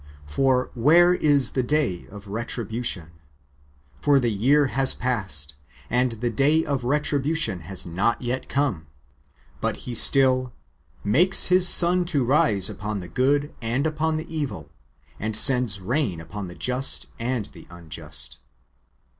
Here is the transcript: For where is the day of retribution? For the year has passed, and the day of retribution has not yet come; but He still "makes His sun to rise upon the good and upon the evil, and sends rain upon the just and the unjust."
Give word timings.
For 0.25 0.71
where 0.73 1.13
is 1.13 1.51
the 1.51 1.61
day 1.61 2.07
of 2.07 2.27
retribution? 2.27 3.11
For 3.99 4.19
the 4.19 4.31
year 4.31 4.65
has 4.65 4.95
passed, 4.95 5.53
and 5.91 6.13
the 6.13 6.31
day 6.31 6.65
of 6.65 6.83
retribution 6.83 7.59
has 7.59 7.85
not 7.85 8.19
yet 8.19 8.49
come; 8.49 8.87
but 9.59 9.75
He 9.85 9.93
still 9.93 10.53
"makes 11.03 11.49
His 11.53 11.69
sun 11.69 12.05
to 12.05 12.23
rise 12.23 12.67
upon 12.67 12.99
the 12.99 13.07
good 13.07 13.53
and 13.61 13.85
upon 13.85 14.17
the 14.17 14.35
evil, 14.35 14.71
and 15.19 15.35
sends 15.35 15.79
rain 15.79 16.19
upon 16.19 16.47
the 16.47 16.55
just 16.55 17.05
and 17.19 17.45
the 17.53 17.67
unjust." 17.69 18.39